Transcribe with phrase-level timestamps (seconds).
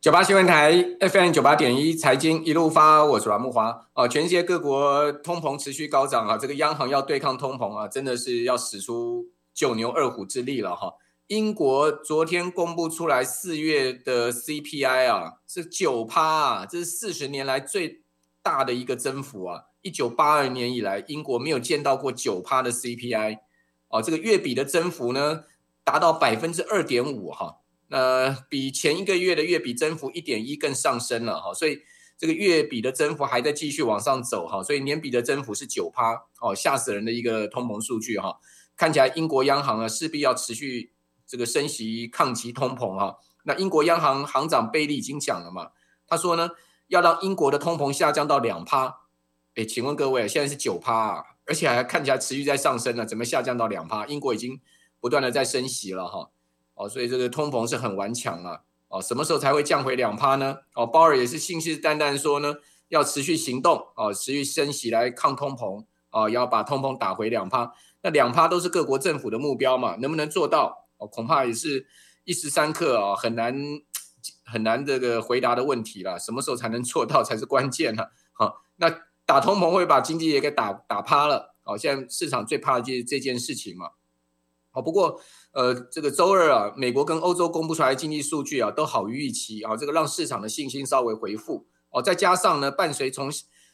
[0.00, 4.06] 九八新闻台 FM 九八点一财经一路发，我是阮慕华啊。
[4.06, 10.94] 全世界各国通膨持续高涨啊，这个央行要对抗通膨啊，真的是要使出九牛二虎之力了哈。
[11.26, 18.02] 英国昨天公布出来四月的 CPI 啊，是九趴啊，这是四十年来最
[18.40, 19.64] 大的一个增幅啊。
[19.82, 23.40] 一九八二年以来，英国没有见到过九趴的 CPI
[23.88, 25.42] 啊，这个月比的增幅呢，
[25.82, 27.57] 达到百分之二点五哈。
[27.90, 31.80] 呃，比前一个月的月比增幅一点一更上升了哈，所以
[32.18, 38.38] 这个月比的增幅还在继续往上走哈，所以年比的增幅是九趴哦，吓死人的一个通膨数据哈，
[38.76, 40.92] 看起来英国央行啊势必要持续
[41.26, 43.16] 这个升息抗击通膨哈。
[43.44, 45.70] 那英国央行行长贝利已经讲了嘛，
[46.06, 46.50] 他说呢
[46.88, 48.98] 要让英国的通膨下降到两趴，
[49.54, 54.04] 诶，请问各位现在是九趴啊，而且还看起来持续在上升呢，怎么下降到两趴？
[54.06, 54.60] 英国已经
[55.00, 56.30] 不断的在升息了哈。
[56.78, 58.60] 哦，所以这个通膨是很顽强啊！
[58.86, 60.58] 哦，什么时候才会降回两趴呢？
[60.74, 62.54] 哦，鲍尔也是信誓旦旦说呢，
[62.88, 67.72] 要持续行动，哦，持续升息来抗通膨，哦，要把通膨打回两趴。
[68.02, 70.86] 那两趴都是各国政府的目标嘛，能不能做到？
[70.98, 71.88] 哦，恐怕也是
[72.22, 73.54] 一时三刻啊，很难
[74.44, 76.16] 很难这个回答的问题了。
[76.16, 78.04] 什么时候才能做到才是关键呢？
[78.32, 78.88] 好，那
[79.26, 81.56] 打通膨会把经济也给打打趴了。
[81.64, 83.90] 哦，现在市场最怕的就是这件事情嘛。
[84.82, 85.20] 不过。
[85.52, 92.00] 呃，这个周二啊，美国跟欧洲公布出来的经济数据啊，都好于预期啊，这个让市场的信心稍微回复哦。
[92.00, 93.32] 再加上呢，伴随从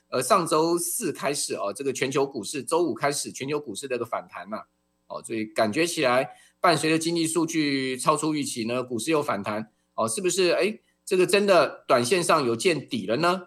[0.08, 4.62] 呃上周四开始啊，这个全球股市周五开始全球股市这个反弹嘛，
[5.08, 10.52] 哦，所以感觉起来伴随着经济数据超出预期呢，股市又反弹哦，是不是？
[10.52, 13.42] 哎，这个真的短线上有见底了呢？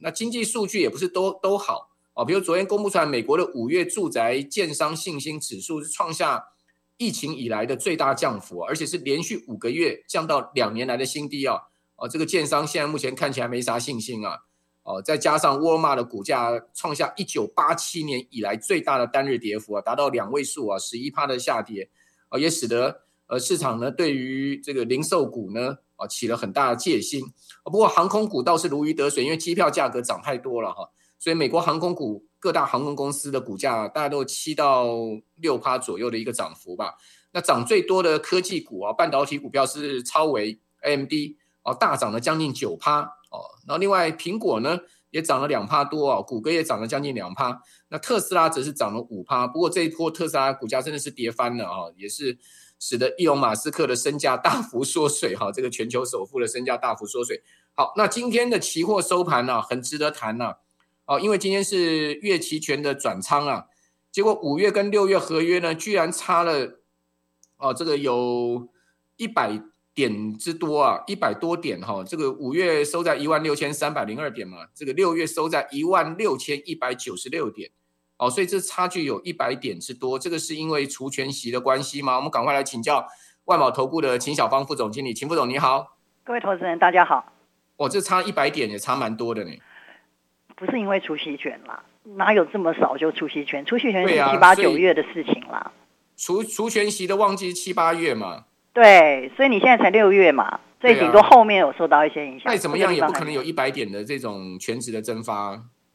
[0.00, 6.42] 那经济数据也不是都都好哦，比如昨天公布出来美国的五月住宅建商信心指数是创下。
[6.98, 11.56] 疫情以来的最大降幅，而且是连续五个月降到两年来的新低啊！
[11.96, 14.36] 哦，这个建商现在目前看起来没啥信心啊！
[14.82, 21.88] 哦，再加上沃尔玛的股价创下一九八七年以来最大的单日跌幅啊，达到两位数啊，十一趴的下跌
[22.28, 27.22] 啊，也使得呃市场呢对于这个零售股呢啊起了很大的戒心。
[27.64, 32.27] 不过航空股倒是如鱼得水，因为机票价格涨太多了哈，所以美国航空股。
[32.40, 34.86] 各大航空公司的股价大概都有七到
[35.36, 36.94] 六趴左右的一个涨幅吧。
[37.32, 41.12] 那涨最多的科技股啊，半导体股票是超微 AMD
[41.62, 43.44] 哦，大涨了将近九趴哦。
[43.66, 44.78] 然后另外苹果呢
[45.10, 47.60] 也涨了两趴多啊，谷歌也涨了将近两趴。
[47.88, 49.46] 那特斯拉则是涨了五趴。
[49.46, 52.38] 不过这一波特斯拉股价真的是跌翻了啊，也是
[52.78, 55.50] 使得伊隆马斯克的身价大幅缩水哈。
[55.50, 57.42] 这个全球首富的身价大幅缩水。
[57.74, 60.54] 好，那今天的期货收盘呢，很值得谈呢。
[61.08, 63.64] 哦，因为今天是月期权的转仓啊，
[64.12, 66.80] 结果五月跟六月合约呢，居然差了
[67.56, 68.68] 哦，这个有
[69.16, 69.58] 一百
[69.94, 72.04] 点之多啊，一百多点哈、哦。
[72.06, 77.70] 这个五月收在一万六千三百零二点嘛，这个六月收在一万六千一百九十六点，
[78.18, 82.16] 哦，所以这差距有一百点之多，这个是因为除权息的关系吗？
[82.16, 83.08] 我们赶快来请教
[83.46, 87.32] 万宝投顾的秦小芳副总经理，秦副总你好，各位投资人大家好。
[87.78, 89.52] 哦，这差一百点也差蛮多的呢。
[90.58, 91.84] 不是因为除夕卷啦，
[92.16, 93.64] 哪有这么少就除夕卷？
[93.64, 95.70] 除夕卷是七八九月的事情啦。
[96.16, 98.44] 除除全息的旺季七八月嘛。
[98.72, 102.50] 对，所以你现在才六月嘛，所以顶多后面有受到一些影响。
[102.50, 105.52] 再怎么样也不可能有一百点的这种全值的蒸发。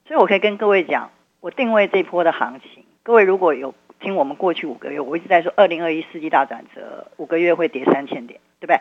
[0.07, 8.79] 所以我可以跟各位讲，我定位这波的行情，各位如果有听我们过去五个月，我一直在说二零二一世纪大转折，五个月会跌三千点，对不对？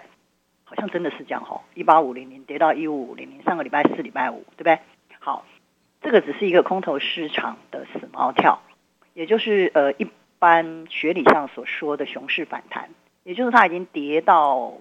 [0.64, 4.78] 好像真的是这样哈，一八五零零跌到一五五零零，上个礼拜四、礼拜五，对不对？
[5.18, 5.44] 好。
[6.02, 8.60] 这个只是一个空头市场的死猫跳，
[9.14, 10.06] 也就是呃一
[10.38, 12.90] 般学理上所说的熊市反弹，
[13.22, 14.74] 也就是它已经跌到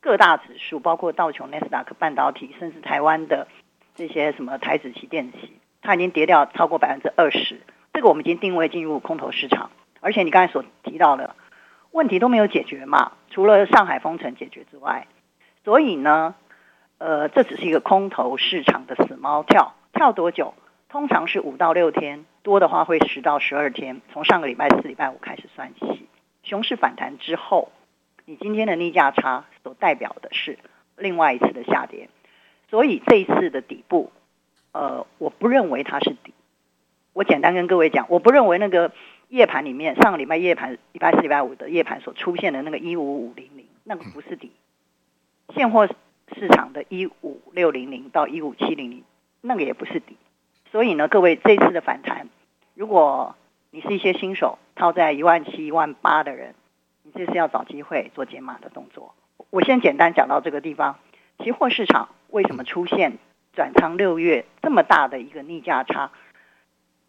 [0.00, 3.48] 各大指数，包括道琼、纳斯达克、半导体，甚至台湾的
[3.96, 7.60] 这些什么台指期、电子期，它已经跌掉超过百分之二十。
[7.92, 9.70] 这个我们已经定位进入空头市场，
[10.00, 11.34] 而且你刚才所提到的
[11.90, 15.08] 问题都没有解决嘛，除了上海封城解决之外，
[15.64, 16.36] 所以呢，
[16.98, 19.74] 呃，这只是一个空头市场的死猫跳。
[19.92, 20.54] 跳多久？
[20.88, 24.00] 通常是五到六天，多的话会十到十二天。
[24.12, 26.08] 从上个礼拜四、礼拜五开始算起，
[26.42, 27.70] 熊市反弹之后，
[28.24, 30.58] 你今天的逆价差所代表的是
[30.96, 32.08] 另外一次的下跌。
[32.68, 34.10] 所以这一次的底部，
[34.72, 36.34] 呃，我不认为它是底。
[37.12, 38.90] 我简单跟各位讲，我不认为那个
[39.28, 44.50] 夜盘里面上个礼拜夜盘、礼拜四、礼拜五的夜盘所出现的那个一五五零零，那个不是底。
[45.54, 49.04] 现货市场的一五六零零到一五七零零。
[49.40, 50.16] 那个也不是底，
[50.70, 52.28] 所以呢，各位这次的反弹，
[52.74, 53.34] 如果
[53.70, 56.54] 你是一些新手套在一万七、一万八的人，
[57.02, 59.14] 你这次要找机会做减码的动作。
[59.50, 60.98] 我先简单讲到这个地方。
[61.42, 63.16] 期货市场为什么出现
[63.54, 66.10] 转仓六月这么大的一个逆价差，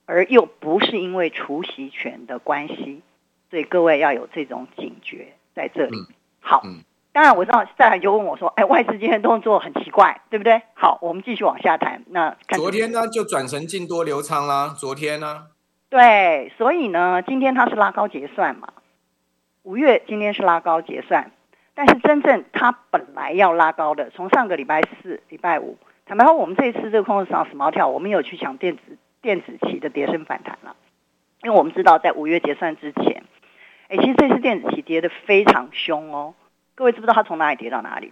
[0.05, 3.01] 而又不是因为除息权的关系，
[3.49, 5.97] 所以各位要有这种警觉在这里。
[6.39, 6.61] 好，
[7.13, 10.61] 当然我知道再来就问我说，哎，外资今天动作很奇怪，对不对？
[10.73, 12.03] 好，我们继续往下谈。
[12.07, 15.47] 那昨天呢就转成净多流仓啦，昨天呢？
[15.89, 18.69] 对，所以呢，今天它是拉高结算嘛。
[19.63, 21.31] 五月今天是拉高结算，
[21.75, 30.77] 但是真正它本来要拉高的，从上个礼拜四、礼拜五，坦白说，我们这一次这个空头市场死猫跳，我们有去抢电子电子期的跌升反弹了，
[31.43, 33.23] 因为我们知道在五月结算之前，
[33.89, 36.33] 哎，其实这次电子期跌得非常凶哦。
[36.81, 38.11] 各位知不知道它从哪里跌到哪里？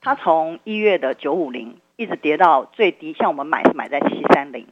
[0.00, 4.68] 它从一月的九五零一直跌到最低，像我们买是买在七三零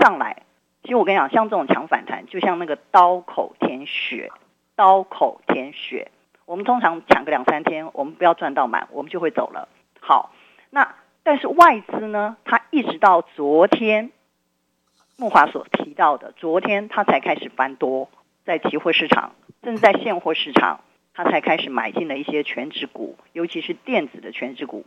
[0.00, 0.44] 上来。
[0.82, 4.32] 其实我跟你讲，像这种强反弹，就像那个刀口舔血，
[4.76, 6.10] 刀口舔血。
[6.46, 9.68] 我们通常抢个两三天，我们不要赚到满，我们就会走了。
[10.00, 10.32] 好，
[10.70, 14.10] 那但是外资呢，它一直到昨天，
[15.18, 18.08] 木华所提到的，昨天它才开始翻多，
[18.46, 19.32] 在期货市场，
[19.62, 20.80] 甚至在现货市场，
[21.16, 24.84] 他才开始买进了一些全值股，尤其是电子的全值股。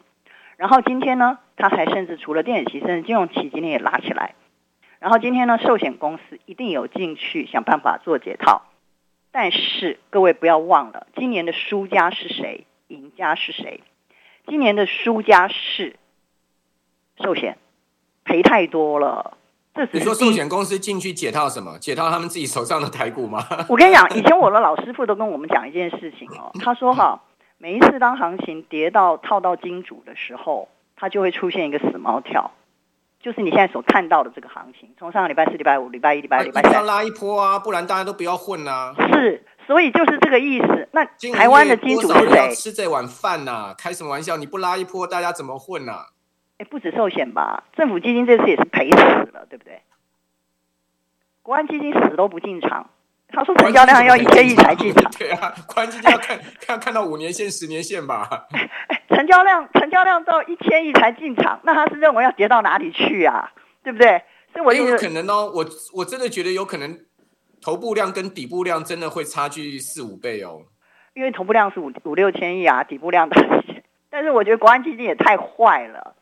[0.57, 4.35] 然后今天呢，他才甚至除了电子期，甚至金融期今天也拉起来。
[4.99, 8.61] 然后今天呢，寿险公司一定有进去想办法做解套，
[9.31, 12.67] 但是各位不要忘了，今年的输家是谁？
[12.89, 13.81] 赢家是谁？
[14.45, 15.95] 今年的输家是
[17.17, 17.57] 寿险，
[18.23, 19.38] 赔太多了。
[19.75, 21.77] 这是你说寿险公司进去解套什么？
[21.79, 23.45] 解套他们自己手上的台股吗？
[23.69, 27.21] 我跟你讲，以前我的老师傅都跟我们讲一件事情哦，他说哈，
[27.57, 32.51] 每一次当行情跌到套到金主的时候，它就会出现一个死猫跳。
[33.21, 38.95] 就是你现在所看到的这个行情，从上个礼拜四、礼拜五、礼拜一、礼拜二、礼拜三，要拉一波啊，不然大家都不要混啊。
[39.11, 40.87] 是，所以就是这个意思。
[40.93, 42.55] 那台湾的金主是谁？
[42.55, 43.75] 吃这碗饭呐、啊？
[43.77, 44.37] 开什么玩笑？
[44.37, 46.05] 你不拉一波，大家怎么混呐、啊？
[46.59, 49.81] 哎，不止寿险吧，政府基金这次也是赔死了，对不对？
[51.41, 52.89] 国安基金死都不进场。
[53.31, 58.47] 他说成交量要一千亿才进场，对啊，关键要看看看到五年线、十年线吧。
[59.09, 63.51] 成交量成交量到一千亿才进场，那他是认为要跌到哪里去啊？
[63.83, 64.21] 对不对？
[64.51, 66.99] 所以我有可能哦，我我真的觉得有可能，
[67.61, 70.63] 头部量跟底部量真的会差距四五倍哦。
[71.13, 73.83] 因为头部量是五五六千亿啊，底部量大一些。
[74.09, 76.15] 但是我觉得国安基金也太坏了，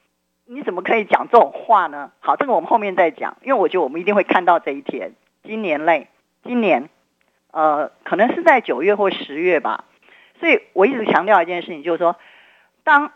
[0.47, 2.11] 你怎么可以讲这种话呢？
[2.19, 5.11] 好，这个我们后面再讲，因为我觉得我们一定会看到这一天，
[5.44, 6.07] 今年内，
[6.44, 6.89] 今年。
[7.49, 9.85] 呃，可能是在九月或十月吧，
[10.39, 12.15] 所以我一直强调一件事情，就是说，
[12.83, 13.11] 当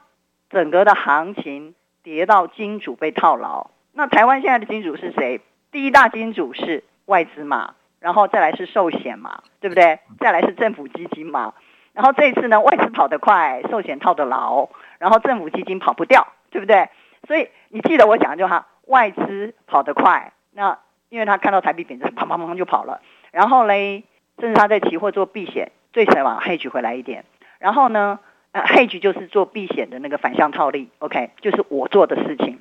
[0.50, 5.42] 整个的行情跌到金主被套牢，那台湾现在的金主是谁？
[5.72, 10.00] 第一大金主是外资嘛，然后再来是寿险嘛，对不对？
[10.20, 11.54] 再来是政府基金嘛，
[11.94, 16.90] 然后这一次呢，外资跑得快，寿险套得牢，然后政府基金跑不掉，对不对？
[17.32, 23.00] 所以你记得我讲的就哈，外资跑得快，那因为他看到台币贬值，砰砰砰就跑了，
[23.32, 24.04] 然后嘞。
[24.40, 27.26] 甚至他在期货做避险，最起码 hedge 回来一点。
[27.60, 28.18] 然后呢，
[28.54, 32.58] 呃，hedge 就是做避险的那个反向套利，OK，就是我做的事情。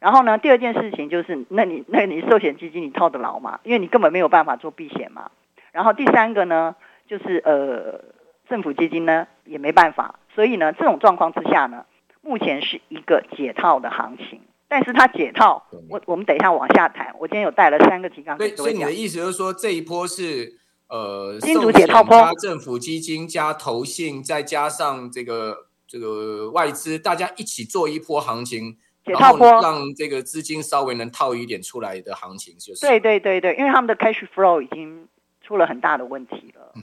[0.00, 3.60] 然后呢，第二件事情就是，那你那你寿险基金你套得牢吗？
[3.62, 5.30] 因为你根本没有办法做避险嘛。
[5.70, 6.74] 然后第三个呢，
[7.06, 8.02] 就是呃，
[8.48, 10.16] 政府基金呢也没办法。
[10.34, 11.84] 所以呢，这种状况之下呢，
[12.20, 14.40] 目前是一个解套的行情。
[14.68, 17.14] 但是它解套，我我们等一下往下谈。
[17.18, 18.38] 我今天有带了三个提纲。
[18.38, 20.58] 对，所以你的意思就是说，这一波是。
[20.90, 35.06] 呃，金主解套加政府基金加投信，再加上这个这个外资，大家一起做一波行情，解套波，让这个资金稍微能套一点出来的行情，就是对对对对，因为他们的 cash flow 已经
[35.40, 36.82] 出了很大的问题了，嗯，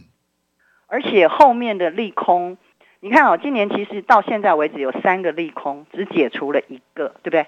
[0.86, 2.58] 而且后面的利空，
[3.00, 7.48] 你看哦，今年其实到现在为止有三个利空，只解除了一个，对不对？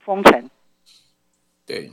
[0.00, 0.48] 封城，
[1.66, 1.90] 对。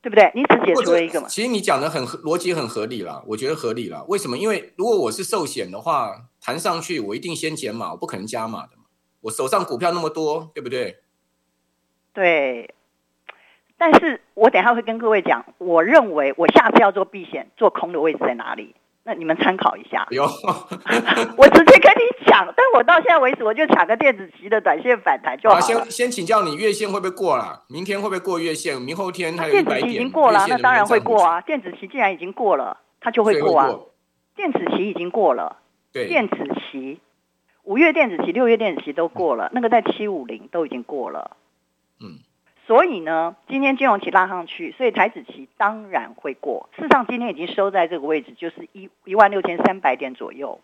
[0.00, 0.30] 对不对？
[0.32, 1.26] 你只解除了一个嘛？
[1.26, 4.04] 其实你讲的很逻辑很合理啦，我觉得合理啦。
[4.06, 4.38] 为什么？
[4.38, 8.84] 因为如果我是寿险的话，谈上去我一定先减码，我不可能加码的嘛。
[9.22, 10.98] 我手上股票那么多，对不对？
[12.14, 12.72] 对。
[13.76, 18.76] 但是我等一下会跟各位讲，我认为我下次要做避险，做空的位置在哪里？
[19.08, 20.06] 那你们参考一下。
[20.10, 20.22] 有，
[21.38, 25.62] 我直接跟你讲，但我到现在为止，我就抢个电子期的短线反弹就好了。
[25.62, 27.62] 先先请教你，月线会不会过了？
[27.70, 28.78] 明天会不会过月线？
[28.78, 31.40] 明后天它有电子期已经过了，那当然会过啊。
[31.40, 33.68] 电子期既然已经过了，它就会过啊。
[33.68, 33.94] 过
[34.36, 35.56] 电子期已经过了，
[35.90, 36.36] 对，电子
[36.70, 37.00] 期
[37.62, 41.38] 五月电子期、六月电子期都过了，嗯、那个在七五零都已经过了。
[41.98, 42.18] 嗯。
[42.68, 46.68] 所以呢，今天金融期拉上去，所以台指期当然会过。
[46.76, 50.60] 事实上，今天已经收在这个位置，就是一一万六千三百点左右。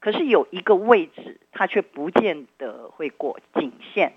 [0.00, 4.14] 可是有一个位置，它却不见得会过颈线，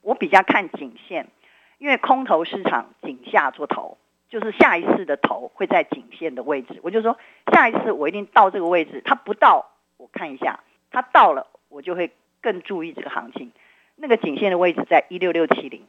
[0.00, 1.28] 我比较看颈线，
[1.76, 3.98] 因为空头市场颈下做头，
[4.30, 6.80] 就是下一次的头会在颈线的位置。
[6.82, 7.18] 我就说
[7.52, 9.66] 下一次我一定到这个位置，它不到
[9.98, 13.52] 我看一下，它到了我就会更注意这个行情。
[13.96, 15.82] 那个颈线的位置在一六六七零，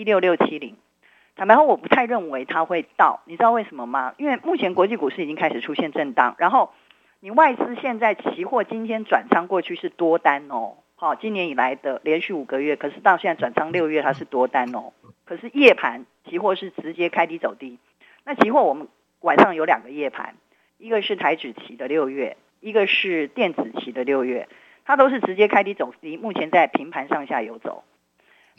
[0.00, 0.76] 一六六七零。
[1.36, 4.14] 坦白说，我不太认为它会到，你知道为什么吗？
[4.16, 6.72] 因为目前国际股市已经开始出现震荡，然后
[7.20, 14.94] 你外资现在期货今天转仓过去是多单哦，好，今年以来的连续五个月，可是到现在转仓六月它是多单哦，
[15.26, 17.78] 可是夜盘期货是直接开低走低。
[18.24, 18.88] 那期货我们
[19.20, 20.34] 晚上有两个夜盘，
[20.78, 24.48] 一个是台指期的六月，一个是电子期的六月，
[24.86, 27.84] 它都是直接开低走低，目前在平盘上下游走。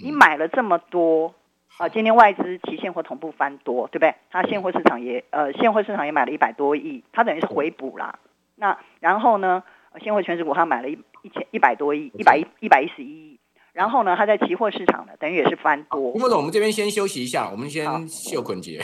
[0.04, 1.34] 你买了这么多。
[1.78, 4.14] 啊，今天外资期现货同步翻多，对不对？
[4.30, 8.20] 它现货市场也呃，现货市场也买了一百多亿，它等于是回补啦。
[8.56, 9.64] 那然后呢，
[10.04, 13.40] 现货全指股它买了一一千一百多亿，一百一一百一十一亿。
[13.74, 16.12] 然后呢，它在期货市场呢，等于也是翻多。
[16.12, 18.82] 郭总，我们这边先休息一下，我们先秀捆结。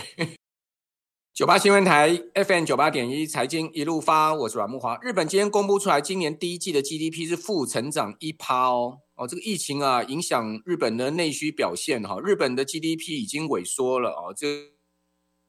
[1.38, 4.98] 九八新闻台 FM 九八点一财经一路发，我是阮木华。
[5.04, 9.02] 日本今天公布出来，今年第一季的 GDP 是负成长一趴哦。
[9.14, 12.20] 哦，这个疫情啊，影响日本的内需表现哈。
[12.26, 14.48] 日本的 GDP 已经萎缩了哦，就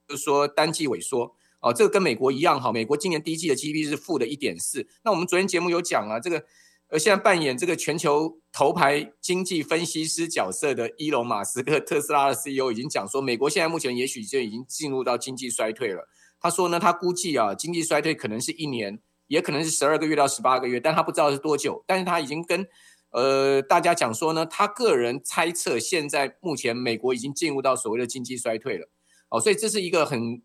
[0.07, 1.73] 就是说单季萎缩哦。
[1.73, 4.87] 这个跟美国一样哈，美国今年第一季的 GDP 是负的一点四。
[5.05, 6.45] 那我们昨天节目有讲啊，这个
[6.91, 16.09] 而，现在扮演这个全球头牌经济分析师角色的伊隆马斯克， 特斯拉的 CEO 已经讲说，美国现在目前也许就已经进入到经济衰退了。
[16.41, 21.85] 他说呢，他估计啊，经济衰退可能是一年，也可能是十二个月到十八个月，但他不知道是多久。
[21.87, 22.67] 但是他已经跟
[23.11, 28.89] 呃，大家讲说呢，他个人猜测，现在目前美国已经进入到所谓的经济衰退了，
[29.29, 30.43] 哦，所以这是一个很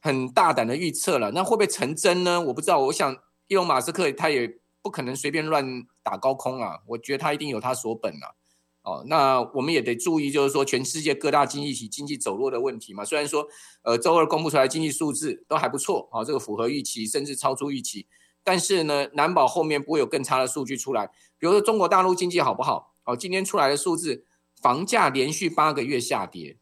[0.00, 1.30] 很大胆的预测了。
[1.32, 2.40] 那会不会成真呢？
[2.40, 2.80] 我不知道。
[2.80, 3.16] 我想，
[3.46, 8.34] 伊隆马斯克他也不可能随便乱打高空啊，我觉得他一定有他所本啊。
[8.82, 13.04] 哦，那我们也得注意，就是说全世界各大经济体经济走弱的问题嘛。
[13.04, 13.46] 虽然说，
[13.82, 18.08] 呃，周二公布出来经济数字都还不错，啊，这个符合预期，甚至超出预期。
[18.42, 21.06] 但是呢，难保后面不会有更差的数据出来。
[21.38, 22.92] 比如说中国大陆经济好不好？
[23.04, 24.26] 哦，今天出来的数字，
[24.60, 26.56] 房价连续八个月下跌。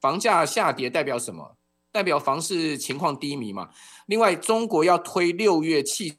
[0.00, 1.56] 房价下跌代表什么？
[1.92, 3.70] 代表房市情况低迷嘛。
[4.06, 6.18] 另外，中国要推六月汽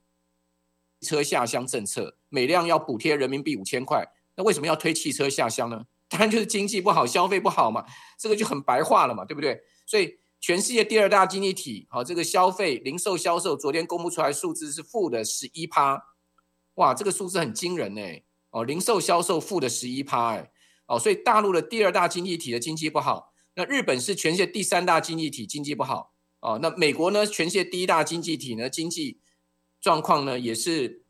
[1.01, 4.07] 车下乡政策，每辆要补贴人民币五千块。
[4.35, 5.85] 那为什么要推汽车下乡呢？
[6.07, 7.85] 当然就是经济不好，消费不好嘛。
[8.17, 9.61] 这个就很白话了嘛，对不对？
[9.85, 10.17] 所以。
[10.43, 16.01] 全世界第二大经济体，好，这个消费零售销售昨天公布出来数字是负的十一趴，
[16.73, 18.01] 哇，这个数字很惊人呢，
[18.49, 20.51] 哦，零售销售负的十一趴，哎，
[20.87, 29.19] 哦，所以大陆的第二大经济体的经济不好，那日本是全世界第三大经济体，经济不好，哦，那美国呢，全世界第一大经济体呢，经济
[29.81, 31.03] 状况呢也是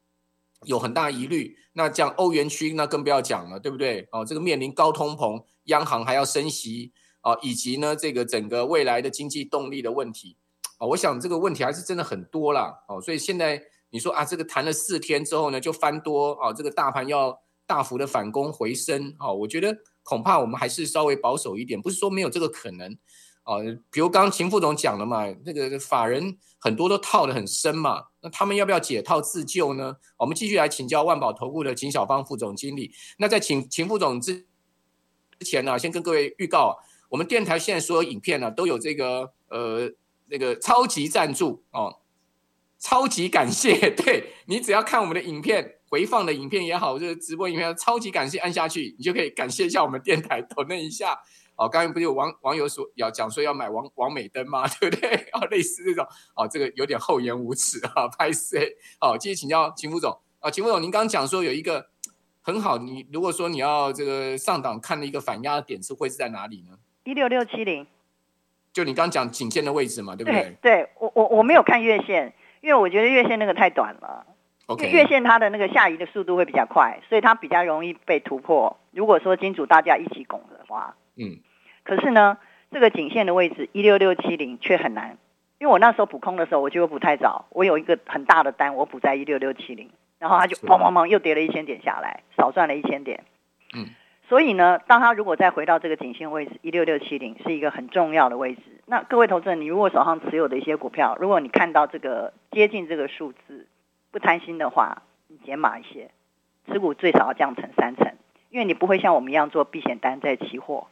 [0.63, 4.07] 有很大疑虑，那讲欧元区那更不要讲了，对不对？
[4.11, 6.93] 哦，这个面临高通膨，央行还要升息。
[7.23, 10.37] 啊，以及呢，这个整个未来的经济动力的问题，
[10.79, 13.61] 啊，我想这个问题还是真的很多啦，哦，所以现在
[13.91, 22.97] 你说啊，这个谈了四天之后呢，就翻多啊，这个大盘要大幅的反攻回升，啊，我觉得恐怕我们还是稍微保守一点，不是说没有这个可能，
[23.43, 23.57] 啊，
[23.91, 29.95] 比如刚刚秦副总讲了嘛，那个法人很多都套得很深嘛，那他们要不要解套自救呢？
[30.17, 32.91] 我们继续来请教万宝投顾的秦小芳副总经理。
[33.17, 34.45] 那在请秦副总之
[35.39, 36.77] 之前呢，先跟各位预告。
[37.09, 39.91] 我们电台现在所有影片呢，都有这个呃
[40.27, 41.99] 那个超级赞助哦，
[42.79, 43.89] 超级感谢。
[43.91, 51.19] 对，你只要看我们的影片回放的影片也好，就是直播影片，超级感谢按下去，你就可以感谢一下我们电台，抖那一下。
[51.61, 54.67] 哦，刚才不是有网网友说要讲说要买王王美灯吗？
[54.81, 55.09] 对不对？
[55.31, 56.03] 哦，类似这种
[56.35, 58.75] 哦，这个有点厚颜无耻啊，拍谢。
[58.99, 61.85] 好，继续请教秦副总啊，秦副总，您刚刚讲说有一个
[62.41, 66.79] 很好，你如果说你要这个上档看的一个反压点是会是在哪里呢？
[67.03, 67.85] 一六六七零，
[68.73, 70.57] 就你刚讲颈线的位置嘛，对不对？
[70.63, 74.25] 对，对我我我没有看月线，因为我觉得月线那个太短了。
[74.79, 78.79] 月线它的那个下移的速度会比较快，所以它比较容易被突破。
[78.91, 81.37] 如果说金主大家一起拱的话，嗯，
[81.83, 82.37] 可是呢，
[82.71, 85.17] 这个颈线的位置一六六七零却很难，
[85.59, 93.23] 因为我那时候补空的时候，我觉得补太早，我有一个很大的单，我补在一六六七零，然后它就砰砰砰又跌了一千点下来，少赚了一千点，
[93.75, 93.87] 嗯。
[94.29, 98.61] 所以呢，当它如果再回到这个颈线位置一六六七零，是一个很重要的位置。
[98.85, 103.67] 那各位投资人，你如果手上持有的一些股票，如果你看到这个接近这个数字，
[104.09, 106.11] 不贪心的话，你减码一些，
[106.67, 108.13] 持股最少要降成三成，
[108.49, 110.87] 因为你不会像我们一样做避险单在期货。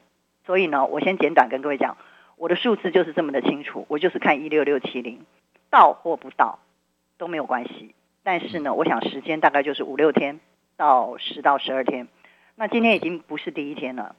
[0.49, 1.95] 所以呢，我先简短跟各位讲，
[2.35, 5.23] 我的数字就是这么的清楚，我就是看一六六七零，
[5.69, 6.57] 到或不到
[7.19, 7.93] 都没有关系。
[8.23, 10.39] 但是呢，我想时间大概就是五六天
[10.75, 12.07] 到十到十二天。
[12.55, 14.15] 那今天已经不是第一天了，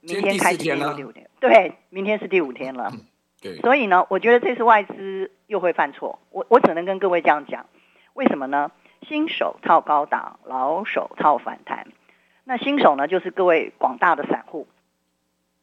[0.00, 0.72] 明天开始第
[1.04, 2.90] 五天，对，明天是第五天了。
[3.42, 7.66] 对，所以呢，我觉得这次外资又会犯错，我我只能跟各位这样讲，
[8.14, 8.70] 为什么呢？
[9.06, 11.88] 新手套高档，老手套反弹。
[12.44, 14.66] 那新手呢，就是各位广大的散户，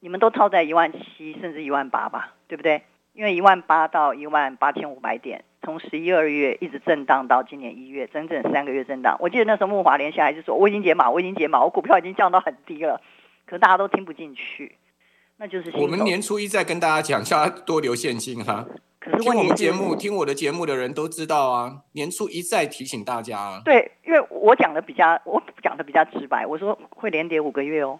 [0.01, 2.81] 你们都套在一万七甚至一万八吧，对不对？
[3.13, 9.15] 因为一万八到一万八千五百点，从十一二月一直震荡到今年一月，整整三个月震荡。
[9.19, 12.99] 我记得那时候木华连下来就说：“我已经解码，我已经解码，我股票已经降到很低了。”
[13.45, 14.77] 可是大家都听不进去，
[15.37, 18.65] 那就是我们年初一再跟大家讲，叫他多留现金哈。
[18.97, 23.61] 可是听我们节目、听我的节目的人都知道啊，年初一再提醒大家啊。
[23.65, 27.99] 对，因为我讲的比较，我讲的比较直白，我说会连跌五个月哦，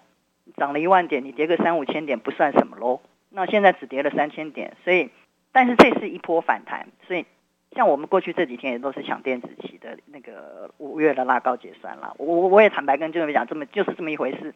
[0.62, 3.02] 涨了一万点，你跌个三五千点不算什么喽。
[3.30, 5.10] 那现在只跌了三千点，所以，
[5.52, 7.26] 但是这是一波反弹，所以
[7.72, 12.14] 像我们过去这几天也都是抢电子期的那个五月的拉高结算了。
[12.20, 14.54] 我我我也坦白跟各位讲，这么就是这么一回事，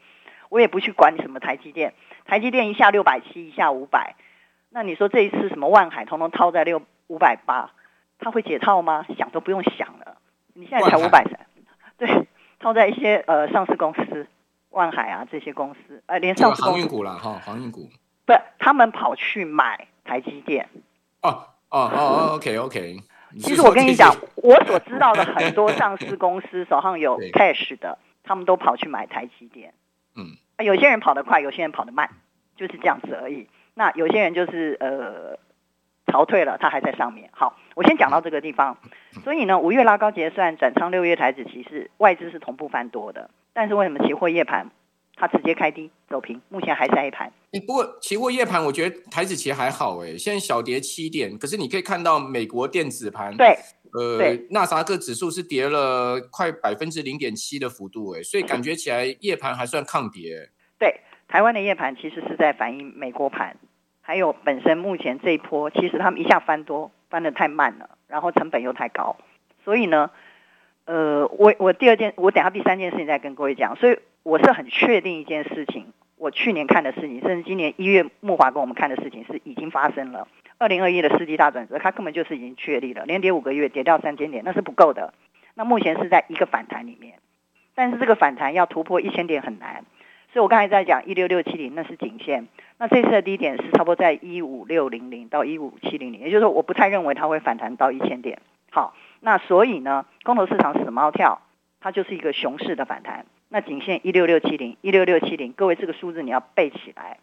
[0.50, 1.96] 我也不去管你什么台积电，
[2.26, 4.14] 台积电一下六百七，一下五百，
[4.70, 7.72] 那你说这一次什么万海通通套在六五百八，
[8.20, 9.08] 他会解套吗？
[9.18, 10.18] 想都不用想了，
[10.54, 11.40] 你现在才五百三，
[11.98, 12.28] 对，
[12.60, 14.28] 套在一些呃上市公司，
[14.76, 17.90] 万海啊这些公司，呃连上市公司航运股了哈，航运股。
[18.26, 20.70] 不，他们跑去买台积电。
[21.22, 22.98] 哦哦哦，OK OK。
[23.40, 29.74] 其实我跟你讲，我所知道的很多上市公司 手上有 cash 的，他们都跑去买台积电。
[30.16, 30.36] 嗯。
[30.64, 32.10] 有些人跑得快，有些人跑得慢，
[32.56, 33.50] 就是这样子而已。
[33.74, 35.38] 那有些人就是呃
[36.06, 37.30] 逃退了，他还在上面。
[37.34, 38.76] 好，我先讲到这个地方。
[39.24, 44.72] 所以呢，五月拉高结算，转仓六月台子期是外资是同步翻多的，但是为什么期货夜盘？
[45.18, 47.32] 它直接开低走平，目前还是一盘。
[47.66, 53.58] 不过期货夜盘，我觉得台指期还好哎，现在小跌七点，可是你可以看到美国电子盘，对，
[53.94, 60.50] 呃，纳斯达克指数是跌了快百分之零点七的幅度哎，所以感觉起来夜盘还算抗跌。
[60.78, 63.56] 对，台湾的夜盘其实是在反映美国盘，
[64.02, 69.16] 还有本身目前这一波，其实他们一下翻多翻得太慢了，然后成本又太高，
[69.64, 70.12] 所以呢，
[70.84, 73.98] 呃，我我第二件，我等下第三件事情再跟各位讲，所以。
[74.26, 80.28] 我是很确定一件事情，我去年看的事情，甚至今年一月木华跟我们看的事情是已经发生了。
[80.58, 85.14] 二零二一的世纪大转折，它根本就是已经确立了，连跌五个月，跌掉三千点，那是不够的。
[85.54, 87.20] 那目前是在一个反弹里面，
[87.76, 89.86] 但是这个反弹要突破一千点很难。
[90.36, 92.46] 所以我刚才在讲一六六七零，那是颈线。
[92.78, 98.42] 那这次的低点是差不多在一五六零零到一五七零零，也就是说，我不太认为它会反弹到一千点。
[98.70, 101.42] 好，那所以呢，空头市场死猫跳，
[101.80, 103.26] 它就是一个熊市的反弹。
[103.48, 107.18] 那颈线一六六七零，一六六七零，各位这个数字你要背起来。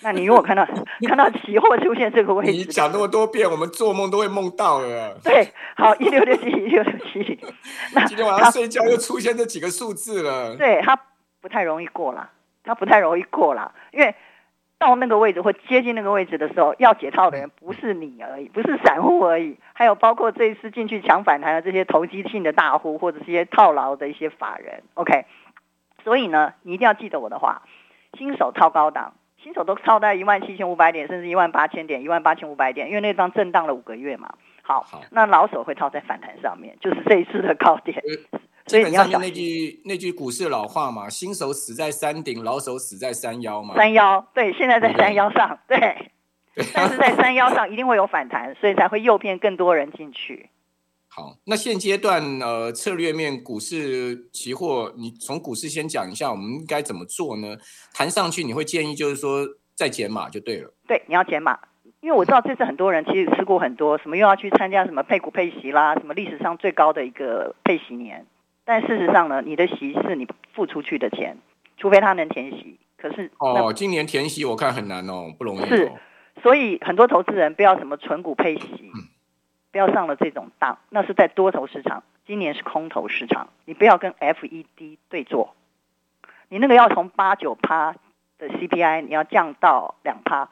[0.00, 0.66] 那你如果看到
[1.06, 5.20] 看到期货出现这个位置，你讲那么多遍，我们做梦都会梦到了。
[5.22, 5.46] 对，
[5.76, 7.38] 好，一六六七零，一六六七零。
[7.92, 10.56] 那 今天晚上睡觉又出现这几个数字了。
[10.56, 10.98] 对，它
[11.42, 12.30] 不太容易过了，
[12.64, 14.14] 它不太容易过了，因为
[14.78, 24.82] 到那个位置或接近那个位置的时候，要解套的人不是你而已，不是散户而已，还有包括这一次进去抢反弹的这些投机性的大户，或者这些套牢的一些法人。
[24.94, 25.26] OK。
[26.02, 27.62] 所以呢，你一定要记得我的话，
[28.18, 34.34] 新手套高档，新手都套在一万七千五百点，甚至一万八千点、一万八千五百点，因为那张震荡了五个月嘛。
[34.60, 38.02] 好，好，那老手会套在反弹上面，就是这一次的高点。
[38.66, 43.74] 所以你要那句那句股市老话嘛，新手死在山顶，老手死在山腰嘛。
[43.74, 45.78] 山腰，对，现在在山腰上，对，
[46.54, 50.48] 对，但是在山腰上一定会有反弹，所以才会诱骗更多人进去。
[51.08, 57.56] 好，那现阶段呃，策略面股市期货，你从股市先讲一下，我们应该怎么做呢？
[57.92, 60.72] 谈上去你会建议就是说再减码就对了。
[60.88, 61.56] 对，你要减码，
[62.00, 68.26] 因为我知道这次很多人其实吃过很多，什么又要去参加什么配股配息啦，什么历史上最高的一个配息年，
[68.64, 71.36] 但事实上呢，你的息是你付出去的钱，
[71.76, 72.78] 除非他能填息。
[72.96, 75.66] 可是哦，今年填息我看很难哦，不容易哦。
[75.66, 75.92] 是，
[76.42, 78.90] 所以很多投资人不要什么存股配息。
[78.94, 79.08] 嗯
[79.74, 82.04] 不要上了这种当，那是在多头市场。
[82.28, 85.56] 今年是空头市场，你不要跟 FED 对坐。
[86.48, 87.96] 你那个要从八九趴
[88.38, 90.48] 的 CPI，你要降到两趴，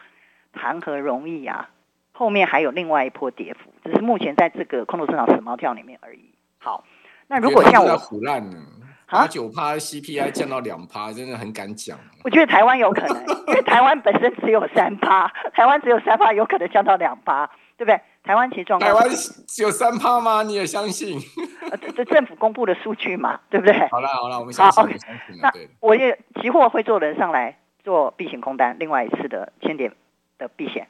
[0.53, 1.71] 谈何容易啊？
[2.11, 6.25] 后面还有另外一波跌幅，只是目前在这个空头市场死猫跳里面而已。
[6.59, 6.83] 好，
[7.33, 8.59] 那如果像我胡烂呢？
[9.09, 11.99] 八九趴 CPI 降到两趴，真的很敢讲。
[12.25, 17.47] 我觉得台湾有可能，因为台湾本身只有三趴，台湾只有三趴，有可能降到两趴，
[17.79, 17.99] 对不对？
[18.23, 19.11] 台湾其实状况，台湾
[19.49, 20.43] 只有三趴吗？
[20.43, 21.19] 你也相信？
[21.97, 23.89] 这政府公布的数据嘛，对不对？
[23.89, 24.83] 好了好了，我们相信。
[24.83, 24.99] OK，
[25.41, 29.91] 那我也期货会做人上来做避险空单，另外一次的千点
[30.37, 30.87] 的避险，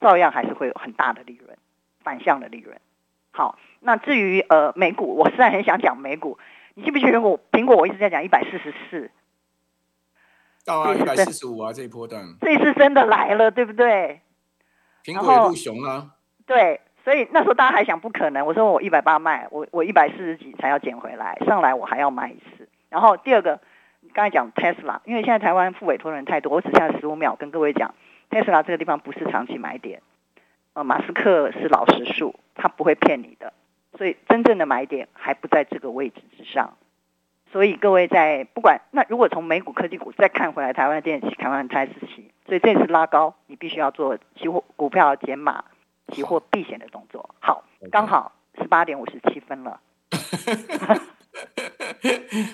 [0.00, 1.56] 照样还是会有很大的利润，
[2.02, 2.76] 反向的利润。
[3.36, 6.38] 好，那至于呃美股，我实在很想讲美股。
[6.72, 7.76] 你记不记得我苹果？
[7.76, 9.10] 我一直在讲一百四十四，
[10.64, 12.24] 到啊，一百四十五啊，这一波段。
[12.40, 14.22] 这次真的来了，对不对？
[15.04, 16.12] 苹果也入熊啊。
[16.46, 22.66] 对，所以那时候大家还想不可能，我说我一百八卖，我我一百四十几才要捡回来，上来我还要卖一次。
[22.88, 23.60] 然后第二个，
[24.14, 27.94] 刚才讲 Tesla，因为现在台湾付委托人太多，我只剩下十五秒跟各位讲
[28.30, 30.00] ，Tesla 这个地方不是长期买点。
[30.76, 33.54] 呃，马斯克是老实数，他不会骗你的，
[33.96, 36.76] 所以真正的买点还不在这个位置之上。
[37.50, 45.64] 所以各位在不管那如果从美股科技股再看回来，台湾的电子期、台湾的台资期，所以这次拉高，你必须要做期货股票减码、
[46.12, 47.34] 期货避险的动作。
[47.40, 49.80] 好，刚好十八点五十七分了。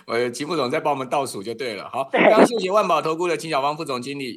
[0.06, 1.88] 我的齐副总在帮我们倒数就对了。
[1.88, 4.30] 好，非常谢谢万宝投顾的秦小芳副总经理。